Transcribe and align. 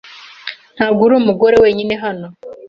Ntabwo 0.75 1.01
uri 1.05 1.13
umugore 1.21 1.55
wenyine 1.63 1.93
hano. 2.03 2.27